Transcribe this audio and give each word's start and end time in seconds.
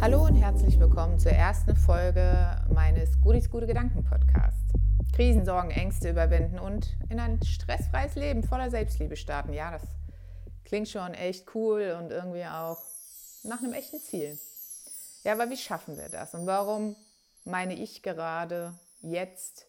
Hallo 0.00 0.26
und 0.26 0.34
herzlich 0.34 0.78
willkommen 0.78 1.18
zur 1.18 1.32
ersten 1.32 1.74
Folge 1.74 2.54
meines 2.68 3.18
Gudis 3.22 3.48
Gute 3.48 3.66
Gedanken 3.66 4.04
Podcasts. 4.04 4.60
Krisen, 5.14 5.46
Sorgen, 5.46 5.70
Ängste 5.70 6.10
überwinden 6.10 6.58
und 6.58 6.94
in 7.08 7.18
ein 7.18 7.42
stressfreies 7.42 8.14
Leben 8.14 8.42
voller 8.42 8.68
Selbstliebe 8.68 9.16
starten. 9.16 9.54
Ja, 9.54 9.70
das 9.70 9.82
klingt 10.66 10.90
schon 10.90 11.14
echt 11.14 11.54
cool 11.54 11.96
und 11.98 12.10
irgendwie 12.10 12.44
auch 12.44 12.76
nach 13.42 13.60
einem 13.60 13.72
echten 13.72 14.00
Ziel. 14.00 14.38
Ja, 15.22 15.32
aber 15.32 15.48
wie 15.48 15.56
schaffen 15.56 15.96
wir 15.96 16.10
das? 16.10 16.34
Und 16.34 16.46
warum 16.46 16.94
meine 17.46 17.72
ich 17.74 18.02
gerade 18.02 18.74
jetzt 19.00 19.66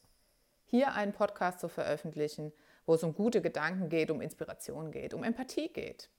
hier 0.66 0.93
einen 0.93 1.14
Podcast 1.14 1.62
zu 1.62 1.70
veröffentlichen, 1.70 2.52
wo 2.86 2.96
es 2.96 3.04
um 3.04 3.14
gute 3.14 3.41
Gedanken 3.41 3.88
geht, 3.88 4.12
um 4.12 4.20
Inspiration 4.20 4.91
geht, 4.91 5.14
um 5.14 5.23
Empathie 5.23 5.70
geht? 5.70 6.09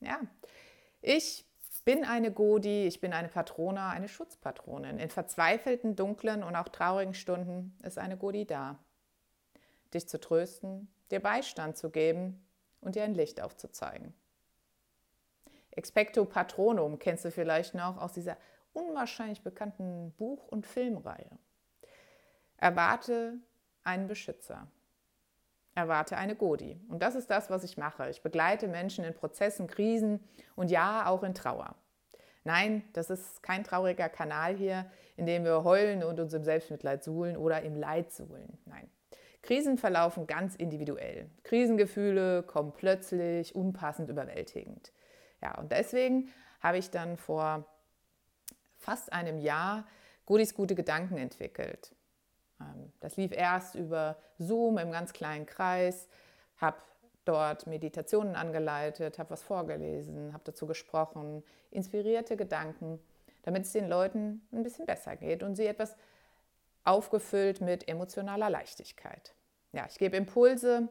Ja, 0.00 0.18
ich 1.00 1.44
bin 1.84 2.04
eine 2.04 2.32
Godi, 2.32 2.86
ich 2.86 3.00
bin 3.00 3.12
eine 3.12 3.28
Patrona, 3.28 3.90
eine 3.90 4.08
Schutzpatronin. 4.08 4.98
In 4.98 5.10
verzweifelten, 5.10 5.96
dunklen 5.96 6.42
und 6.42 6.56
auch 6.56 6.68
traurigen 6.68 7.14
Stunden 7.14 7.78
ist 7.82 7.98
eine 7.98 8.16
Godi 8.16 8.44
da. 8.44 8.78
Dich 9.94 10.08
zu 10.08 10.20
trösten, 10.20 10.92
dir 11.10 11.20
Beistand 11.20 11.76
zu 11.76 11.90
geben 11.90 12.44
und 12.80 12.94
dir 12.94 13.04
ein 13.04 13.14
Licht 13.14 13.40
aufzuzeigen. 13.40 14.14
Expecto 15.70 16.24
Patronum 16.24 16.98
kennst 16.98 17.24
du 17.24 17.30
vielleicht 17.30 17.74
noch 17.74 17.98
aus 17.98 18.12
dieser 18.12 18.36
unwahrscheinlich 18.72 19.42
bekannten 19.42 20.12
Buch- 20.12 20.46
und 20.48 20.66
Filmreihe. 20.66 21.38
Erwarte 22.56 23.38
einen 23.84 24.06
Beschützer. 24.06 24.66
Erwarte 25.74 26.16
eine 26.16 26.34
Godi. 26.34 26.80
Und 26.88 27.02
das 27.02 27.14
ist 27.14 27.30
das, 27.30 27.50
was 27.50 27.64
ich 27.64 27.76
mache. 27.76 28.10
Ich 28.10 28.22
begleite 28.22 28.68
Menschen 28.68 29.04
in 29.04 29.14
Prozessen, 29.14 29.66
Krisen 29.66 30.20
und 30.56 30.70
ja, 30.70 31.06
auch 31.06 31.22
in 31.22 31.34
Trauer. 31.34 31.74
Nein, 32.44 32.84
das 32.92 33.10
ist 33.10 33.42
kein 33.42 33.64
trauriger 33.64 34.08
Kanal 34.08 34.56
hier, 34.56 34.90
in 35.16 35.26
dem 35.26 35.44
wir 35.44 35.62
heulen 35.62 36.02
und 36.02 36.18
uns 36.18 36.32
im 36.32 36.42
Selbstmitleid 36.42 37.04
suhlen 37.04 37.36
oder 37.36 37.62
im 37.62 37.76
Leid 37.76 38.12
suhlen. 38.12 38.58
Nein. 38.64 38.90
Krisen 39.42 39.78
verlaufen 39.78 40.26
ganz 40.26 40.54
individuell. 40.54 41.30
Krisengefühle 41.44 42.42
kommen 42.42 42.72
plötzlich, 42.72 43.54
unpassend, 43.54 44.10
überwältigend. 44.10 44.92
Ja, 45.42 45.58
und 45.58 45.72
deswegen 45.72 46.30
habe 46.60 46.78
ich 46.78 46.90
dann 46.90 47.16
vor 47.16 47.64
fast 48.76 49.12
einem 49.12 49.38
Jahr 49.38 49.86
Godis 50.26 50.54
gute 50.54 50.74
Gedanken 50.74 51.16
entwickelt. 51.16 51.94
Ähm, 52.60 52.92
das 53.00 53.16
lief 53.16 53.32
erst 53.32 53.74
über 53.74 54.16
Zoom 54.38 54.78
im 54.78 54.90
ganz 54.92 55.12
kleinen 55.12 55.46
Kreis, 55.46 56.08
habe 56.58 56.78
dort 57.24 57.66
Meditationen 57.66 58.36
angeleitet, 58.36 59.18
habe 59.18 59.30
was 59.30 59.42
vorgelesen, 59.42 60.32
habe 60.32 60.44
dazu 60.44 60.66
gesprochen, 60.66 61.42
inspirierte 61.70 62.36
Gedanken, 62.36 62.98
damit 63.42 63.64
es 63.64 63.72
den 63.72 63.88
Leuten 63.88 64.46
ein 64.52 64.62
bisschen 64.62 64.86
besser 64.86 65.16
geht 65.16 65.42
und 65.42 65.56
sie 65.56 65.66
etwas 65.66 65.96
aufgefüllt 66.84 67.60
mit 67.60 67.88
emotionaler 67.88 68.50
Leichtigkeit. 68.50 69.34
Ja, 69.72 69.86
ich 69.88 69.98
gebe 69.98 70.16
Impulse 70.16 70.88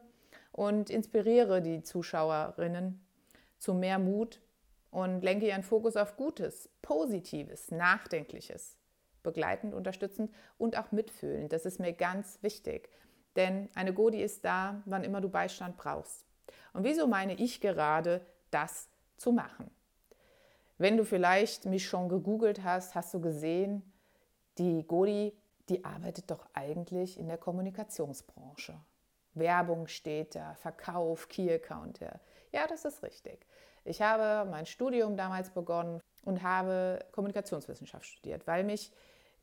und 0.51 0.89
inspiriere 0.89 1.61
die 1.61 1.83
Zuschauerinnen 1.83 3.03
zu 3.57 3.73
mehr 3.73 3.99
Mut 3.99 4.39
und 4.91 5.21
lenke 5.21 5.47
ihren 5.47 5.63
Fokus 5.63 5.95
auf 5.95 6.15
Gutes, 6.15 6.69
Positives, 6.81 7.71
Nachdenkliches, 7.71 8.77
begleitend, 9.23 9.73
unterstützend 9.73 10.33
und 10.57 10.77
auch 10.77 10.91
mitfühlend. 10.91 11.51
Das 11.53 11.65
ist 11.65 11.79
mir 11.79 11.93
ganz 11.93 12.41
wichtig. 12.41 12.89
Denn 13.35 13.69
eine 13.75 13.93
Godi 13.93 14.21
ist 14.21 14.43
da, 14.45 14.81
wann 14.85 15.03
immer 15.03 15.21
du 15.21 15.29
Beistand 15.29 15.77
brauchst. 15.77 16.25
Und 16.73 16.83
wieso 16.83 17.07
meine 17.07 17.33
ich 17.33 17.61
gerade, 17.61 18.25
das 18.51 18.89
zu 19.17 19.31
machen? 19.31 19.69
Wenn 20.77 20.97
du 20.97 21.03
vielleicht 21.03 21.65
mich 21.65 21.85
schon 21.85 22.09
gegoogelt 22.09 22.63
hast, 22.63 22.95
hast 22.95 23.13
du 23.13 23.19
gesehen, 23.19 23.83
die 24.57 24.85
Godi, 24.87 25.33
die 25.67 25.83
arbeitet 25.83 26.31
doch 26.31 26.47
eigentlich 26.53 27.19
in 27.19 27.27
der 27.27 27.37
Kommunikationsbranche. 27.37 28.79
Werbung 29.33 29.87
steht 29.87 30.35
da, 30.35 30.55
Verkauf, 30.55 31.27
Key 31.27 31.51
Accounter. 31.53 32.19
Ja, 32.51 32.65
das 32.67 32.85
ist 32.85 33.03
richtig. 33.03 33.45
Ich 33.85 34.01
habe 34.01 34.49
mein 34.49 34.65
Studium 34.65 35.17
damals 35.17 35.49
begonnen 35.51 36.01
und 36.25 36.43
habe 36.43 37.05
Kommunikationswissenschaft 37.11 38.05
studiert, 38.05 38.45
weil 38.47 38.63
mich 38.63 38.91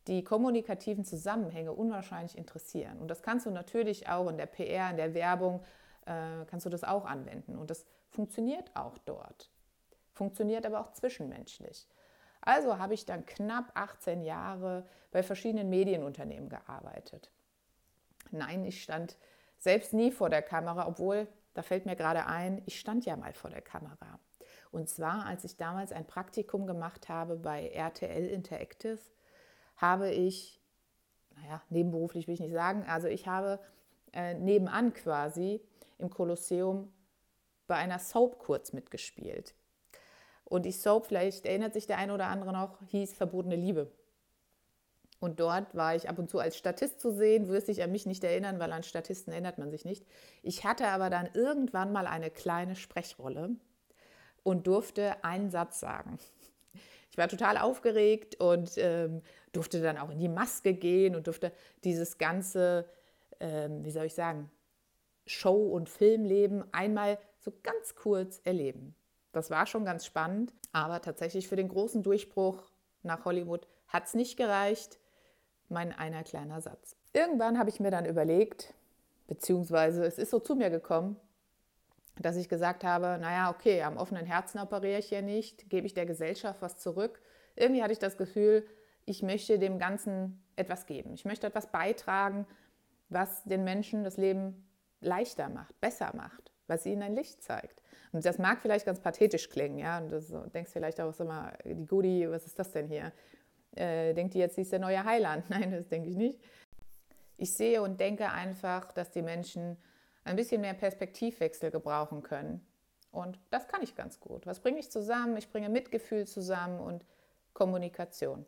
die 0.06 0.22
kommunikativen 0.22 1.04
Zusammenhänge 1.04 1.72
unwahrscheinlich 1.72 2.38
interessieren. 2.38 2.98
Und 2.98 3.08
das 3.08 3.22
kannst 3.22 3.46
du 3.46 3.50
natürlich 3.50 4.08
auch 4.08 4.28
in 4.28 4.36
der 4.36 4.46
PR, 4.46 4.90
in 4.90 4.96
der 4.96 5.14
Werbung, 5.14 5.64
äh, 6.06 6.44
kannst 6.46 6.66
du 6.66 6.70
das 6.70 6.84
auch 6.84 7.04
anwenden. 7.04 7.56
Und 7.56 7.70
das 7.70 7.86
funktioniert 8.10 8.70
auch 8.74 8.98
dort. 8.98 9.50
Funktioniert 10.12 10.64
aber 10.64 10.80
auch 10.80 10.92
zwischenmenschlich. 10.92 11.88
Also 12.40 12.78
habe 12.78 12.94
ich 12.94 13.04
dann 13.04 13.26
knapp 13.26 13.72
18 13.74 14.22
Jahre 14.22 14.86
bei 15.10 15.22
verschiedenen 15.22 15.68
Medienunternehmen 15.68 16.48
gearbeitet. 16.48 17.32
Nein, 18.30 18.64
ich 18.64 18.82
stand 18.82 19.16
selbst 19.58 19.92
nie 19.92 20.12
vor 20.12 20.30
der 20.30 20.42
Kamera, 20.42 20.86
obwohl, 20.86 21.26
da 21.54 21.62
fällt 21.62 21.86
mir 21.86 21.96
gerade 21.96 22.26
ein, 22.26 22.62
ich 22.66 22.78
stand 22.78 23.04
ja 23.04 23.16
mal 23.16 23.32
vor 23.32 23.50
der 23.50 23.62
Kamera. 23.62 24.20
Und 24.76 24.90
zwar, 24.90 25.24
als 25.24 25.42
ich 25.44 25.56
damals 25.56 25.90
ein 25.90 26.06
Praktikum 26.06 26.66
gemacht 26.66 27.08
habe 27.08 27.36
bei 27.36 27.68
RTL 27.68 28.28
Interactive, 28.28 28.98
habe 29.78 30.10
ich, 30.10 30.60
naja, 31.34 31.62
nebenberuflich 31.70 32.26
will 32.26 32.34
ich 32.34 32.40
nicht 32.40 32.52
sagen, 32.52 32.84
also 32.86 33.08
ich 33.08 33.26
habe 33.26 33.58
äh, 34.12 34.34
nebenan 34.34 34.92
quasi 34.92 35.62
im 35.96 36.10
Kolosseum 36.10 36.92
bei 37.66 37.76
einer 37.76 37.98
Soap 37.98 38.38
kurz 38.38 38.74
mitgespielt. 38.74 39.54
Und 40.44 40.66
die 40.66 40.72
Soap, 40.72 41.06
vielleicht 41.06 41.46
erinnert 41.46 41.72
sich 41.72 41.86
der 41.86 41.96
eine 41.96 42.12
oder 42.12 42.26
andere 42.26 42.52
noch, 42.52 42.78
hieß 42.88 43.14
Verbotene 43.14 43.56
Liebe. 43.56 43.90
Und 45.20 45.40
dort 45.40 45.74
war 45.74 45.96
ich 45.96 46.10
ab 46.10 46.18
und 46.18 46.28
zu 46.28 46.38
als 46.38 46.58
Statist 46.58 47.00
zu 47.00 47.12
sehen, 47.12 47.48
wirst 47.48 47.68
dich 47.68 47.82
an 47.82 47.92
mich 47.92 48.04
nicht 48.04 48.22
erinnern, 48.24 48.58
weil 48.58 48.74
an 48.74 48.82
Statisten 48.82 49.32
erinnert 49.32 49.56
man 49.56 49.70
sich 49.70 49.86
nicht. 49.86 50.04
Ich 50.42 50.64
hatte 50.64 50.88
aber 50.88 51.08
dann 51.08 51.30
irgendwann 51.32 51.92
mal 51.92 52.06
eine 52.06 52.30
kleine 52.30 52.76
Sprechrolle 52.76 53.56
und 54.46 54.68
durfte 54.68 55.24
einen 55.24 55.50
Satz 55.50 55.80
sagen. 55.80 56.18
Ich 57.10 57.18
war 57.18 57.26
total 57.26 57.58
aufgeregt 57.58 58.40
und 58.40 58.74
ähm, 58.76 59.22
durfte 59.52 59.82
dann 59.82 59.98
auch 59.98 60.08
in 60.08 60.20
die 60.20 60.28
Maske 60.28 60.72
gehen 60.72 61.16
und 61.16 61.26
durfte 61.26 61.50
dieses 61.82 62.16
ganze, 62.16 62.88
ähm, 63.40 63.84
wie 63.84 63.90
soll 63.90 64.06
ich 64.06 64.14
sagen, 64.14 64.48
Show- 65.26 65.72
und 65.72 65.88
Filmleben 65.88 66.62
einmal 66.72 67.18
so 67.40 67.52
ganz 67.64 67.96
kurz 67.96 68.40
erleben. 68.44 68.94
Das 69.32 69.50
war 69.50 69.66
schon 69.66 69.84
ganz 69.84 70.06
spannend, 70.06 70.54
aber 70.70 71.02
tatsächlich 71.02 71.48
für 71.48 71.56
den 71.56 71.68
großen 71.68 72.04
Durchbruch 72.04 72.70
nach 73.02 73.24
Hollywood 73.24 73.66
hat 73.88 74.04
es 74.04 74.14
nicht 74.14 74.36
gereicht. 74.36 75.00
Mein 75.68 75.92
einer 75.92 76.22
kleiner 76.22 76.60
Satz. 76.60 76.94
Irgendwann 77.12 77.58
habe 77.58 77.70
ich 77.70 77.80
mir 77.80 77.90
dann 77.90 78.06
überlegt, 78.06 78.74
beziehungsweise 79.26 80.04
es 80.04 80.18
ist 80.18 80.30
so 80.30 80.38
zu 80.38 80.54
mir 80.54 80.70
gekommen, 80.70 81.16
dass 82.18 82.36
ich 82.36 82.48
gesagt 82.48 82.84
habe, 82.84 83.18
naja, 83.20 83.50
okay, 83.50 83.82
am 83.82 83.96
offenen 83.96 84.26
Herzen 84.26 84.58
operiere 84.58 84.98
ich 84.98 85.10
ja 85.10 85.22
nicht, 85.22 85.68
gebe 85.68 85.86
ich 85.86 85.94
der 85.94 86.06
Gesellschaft 86.06 86.62
was 86.62 86.78
zurück. 86.78 87.20
Irgendwie 87.54 87.82
hatte 87.82 87.92
ich 87.92 87.98
das 87.98 88.16
Gefühl, 88.16 88.66
ich 89.04 89.22
möchte 89.22 89.58
dem 89.58 89.78
Ganzen 89.78 90.42
etwas 90.56 90.86
geben. 90.86 91.12
Ich 91.14 91.24
möchte 91.24 91.46
etwas 91.46 91.70
beitragen, 91.70 92.46
was 93.08 93.44
den 93.44 93.64
Menschen 93.64 94.02
das 94.02 94.16
Leben 94.16 94.68
leichter 95.00 95.48
macht, 95.48 95.78
besser 95.80 96.12
macht, 96.16 96.50
was 96.66 96.86
ihnen 96.86 97.02
ein 97.02 97.14
Licht 97.14 97.42
zeigt. 97.42 97.82
Und 98.12 98.24
das 98.24 98.38
mag 98.38 98.60
vielleicht 98.62 98.86
ganz 98.86 99.00
pathetisch 99.00 99.48
klingen, 99.50 99.78
ja, 99.78 99.98
und 99.98 100.10
du 100.10 100.48
denkst 100.52 100.72
vielleicht 100.72 101.00
auch 101.00 101.18
immer, 101.20 101.52
die 101.64 101.86
Goodie, 101.86 102.28
was 102.30 102.46
ist 102.46 102.58
das 102.58 102.72
denn 102.72 102.88
hier? 102.88 103.12
Äh, 103.72 104.14
denkt 104.14 104.34
die 104.34 104.38
jetzt, 104.38 104.54
sie 104.54 104.62
ist 104.62 104.72
der 104.72 104.78
neue 104.78 105.04
Heiland? 105.04 105.44
Nein, 105.50 105.70
das 105.70 105.88
denke 105.88 106.08
ich 106.08 106.16
nicht. 106.16 106.40
Ich 107.36 107.52
sehe 107.54 107.82
und 107.82 108.00
denke 108.00 108.30
einfach, 108.30 108.90
dass 108.92 109.10
die 109.10 109.22
Menschen 109.22 109.76
ein 110.26 110.36
bisschen 110.36 110.60
mehr 110.60 110.74
Perspektivwechsel 110.74 111.70
gebrauchen 111.70 112.22
können. 112.22 112.66
Und 113.10 113.38
das 113.50 113.68
kann 113.68 113.82
ich 113.82 113.94
ganz 113.94 114.20
gut. 114.20 114.46
Was 114.46 114.60
bringe 114.60 114.78
ich 114.78 114.90
zusammen? 114.90 115.36
Ich 115.36 115.50
bringe 115.50 115.68
Mitgefühl 115.68 116.26
zusammen 116.26 116.80
und 116.80 117.04
Kommunikation. 117.54 118.44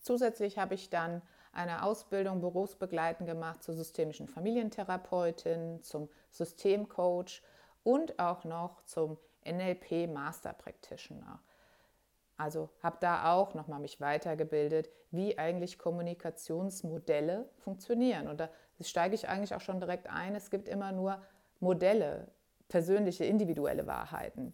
Zusätzlich 0.00 0.58
habe 0.58 0.74
ich 0.74 0.90
dann 0.90 1.22
eine 1.52 1.82
Ausbildung 1.82 2.40
berufsbegleitend 2.40 3.28
gemacht 3.28 3.62
zur 3.62 3.74
systemischen 3.74 4.28
Familientherapeutin, 4.28 5.82
zum 5.82 6.10
Systemcoach 6.30 7.42
und 7.82 8.18
auch 8.18 8.44
noch 8.44 8.84
zum 8.84 9.16
NLP 9.44 10.08
Master 10.08 10.52
Practitioner. 10.52 11.40
Also 12.36 12.68
habe 12.82 12.98
da 13.00 13.32
auch 13.32 13.54
nochmal 13.54 13.80
mich 13.80 14.00
weitergebildet, 14.00 14.90
wie 15.10 15.38
eigentlich 15.38 15.78
Kommunikationsmodelle 15.78 17.48
funktionieren. 17.56 18.28
Und 18.28 18.40
da 18.40 18.50
steige 18.80 19.14
ich 19.14 19.28
eigentlich 19.28 19.54
auch 19.54 19.60
schon 19.60 19.80
direkt 19.80 20.08
ein. 20.08 20.34
Es 20.34 20.50
gibt 20.50 20.68
immer 20.68 20.92
nur 20.92 21.22
Modelle, 21.60 22.30
persönliche, 22.68 23.24
individuelle 23.24 23.86
Wahrheiten. 23.86 24.52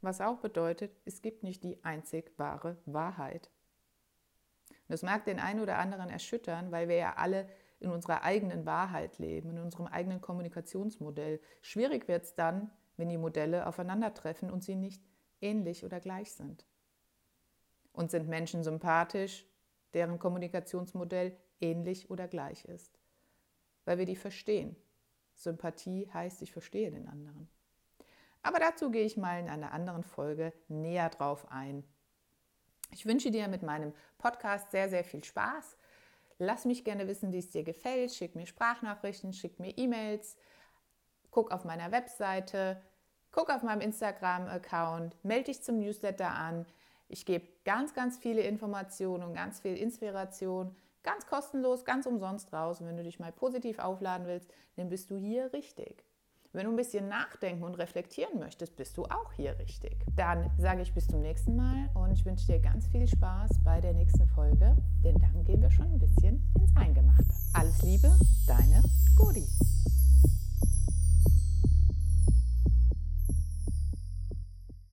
Was 0.00 0.20
auch 0.20 0.38
bedeutet, 0.38 0.92
es 1.04 1.22
gibt 1.22 1.42
nicht 1.42 1.62
die 1.64 1.82
einzig 1.84 2.32
wahre 2.36 2.76
Wahrheit. 2.84 3.50
Und 4.70 4.90
das 4.90 5.02
mag 5.02 5.24
den 5.24 5.40
einen 5.40 5.60
oder 5.60 5.78
anderen 5.78 6.10
erschüttern, 6.10 6.70
weil 6.72 6.88
wir 6.88 6.96
ja 6.96 7.14
alle 7.16 7.48
in 7.80 7.90
unserer 7.90 8.22
eigenen 8.22 8.66
Wahrheit 8.66 9.18
leben, 9.18 9.50
in 9.50 9.58
unserem 9.58 9.86
eigenen 9.86 10.20
Kommunikationsmodell. 10.20 11.40
Schwierig 11.62 12.08
wird 12.08 12.24
es 12.24 12.34
dann, 12.34 12.70
wenn 12.96 13.08
die 13.08 13.18
Modelle 13.18 13.66
aufeinandertreffen 13.66 14.50
und 14.50 14.62
sie 14.62 14.76
nicht 14.76 15.02
ähnlich 15.40 15.84
oder 15.84 16.00
gleich 16.00 16.32
sind. 16.32 16.66
Und 17.92 18.10
sind 18.10 18.28
Menschen 18.28 18.62
sympathisch, 18.62 19.46
deren 19.92 20.18
Kommunikationsmodell 20.18 21.36
ähnlich 21.60 22.10
oder 22.10 22.28
gleich 22.28 22.64
ist? 22.64 22.98
Weil 23.84 23.98
wir 23.98 24.06
die 24.06 24.16
verstehen. 24.16 24.76
Sympathie 25.34 26.08
heißt, 26.12 26.42
ich 26.42 26.52
verstehe 26.52 26.90
den 26.90 27.08
anderen. 27.08 27.48
Aber 28.42 28.58
dazu 28.58 28.90
gehe 28.90 29.04
ich 29.04 29.16
mal 29.16 29.40
in 29.40 29.48
einer 29.48 29.72
anderen 29.72 30.04
Folge 30.04 30.52
näher 30.68 31.08
drauf 31.08 31.50
ein. 31.50 31.84
Ich 32.92 33.06
wünsche 33.06 33.30
dir 33.30 33.48
mit 33.48 33.62
meinem 33.62 33.92
Podcast 34.18 34.70
sehr, 34.70 34.88
sehr 34.88 35.02
viel 35.02 35.24
Spaß. 35.24 35.76
Lass 36.38 36.64
mich 36.64 36.84
gerne 36.84 37.08
wissen, 37.08 37.32
wie 37.32 37.38
es 37.38 37.50
dir 37.50 37.64
gefällt. 37.64 38.12
Schick 38.12 38.36
mir 38.36 38.46
Sprachnachrichten, 38.46 39.32
schick 39.32 39.58
mir 39.58 39.76
E-Mails, 39.76 40.36
guck 41.30 41.52
auf 41.52 41.64
meiner 41.64 41.90
Webseite, 41.90 42.80
guck 43.32 43.50
auf 43.50 43.62
meinem 43.62 43.80
Instagram-Account, 43.80 45.16
melde 45.24 45.44
dich 45.44 45.62
zum 45.62 45.78
Newsletter 45.78 46.30
an. 46.30 46.66
Ich 47.08 47.24
gebe 47.26 47.48
ganz, 47.64 47.94
ganz 47.94 48.18
viele 48.18 48.42
Informationen 48.42 49.24
und 49.24 49.34
ganz 49.34 49.60
viel 49.60 49.76
Inspiration, 49.76 50.76
ganz 51.04 51.26
kostenlos, 51.26 51.84
ganz 51.84 52.06
umsonst 52.06 52.52
raus. 52.52 52.80
Und 52.80 52.88
wenn 52.88 52.96
du 52.96 53.04
dich 53.04 53.20
mal 53.20 53.30
positiv 53.30 53.78
aufladen 53.78 54.26
willst, 54.26 54.50
dann 54.76 54.88
bist 54.88 55.10
du 55.10 55.16
hier 55.16 55.52
richtig. 55.52 56.04
Wenn 56.52 56.66
du 56.66 56.70
ein 56.70 56.76
bisschen 56.76 57.08
nachdenken 57.08 57.64
und 57.64 57.74
reflektieren 57.74 58.38
möchtest, 58.38 58.76
bist 58.76 58.96
du 58.96 59.04
auch 59.06 59.32
hier 59.32 59.58
richtig. 59.58 60.04
Dann 60.14 60.50
sage 60.56 60.82
ich 60.82 60.94
bis 60.94 61.08
zum 61.08 61.20
nächsten 61.20 61.56
Mal 61.56 61.90
und 61.94 62.12
ich 62.12 62.24
wünsche 62.24 62.46
dir 62.46 62.60
ganz 62.60 62.86
viel 62.86 63.08
Spaß 63.08 63.50
bei 63.64 63.80
der 63.80 63.92
nächsten 63.92 64.28
Folge, 64.28 64.76
denn 65.02 65.16
dann 65.18 65.44
gehen 65.44 65.60
wir 65.60 65.70
schon 65.70 65.86
ein 65.86 65.98
bisschen 65.98 66.48
ins 66.60 66.76
Eingemachte. 66.76 67.24
Alles 67.54 67.82
Liebe, 67.82 68.08
deine 68.46 68.82
Godi. 69.16 69.44